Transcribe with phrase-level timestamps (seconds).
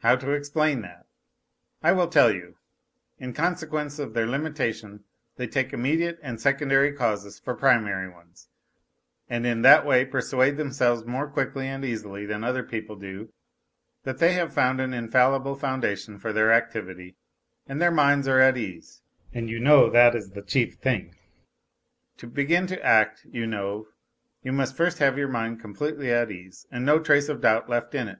[0.00, 1.06] How explain that?
[1.84, 2.56] I will tell you:
[3.20, 5.04] in consequence of their limitation
[5.36, 8.48] they take immediate and secondary causes for primary ones,
[9.30, 13.32] and in that way persuade themselves more quickly and easily than other people do
[14.02, 17.14] that they have found an infallible foundation for their activity,
[17.68, 19.02] and their minds are at ease
[19.32, 21.14] and you know that is the chief thing.
[22.16, 23.86] To begin to act, you know,
[24.42, 27.94] you must first have your mind completely at ease and no trace of doubt left
[27.94, 28.18] in it.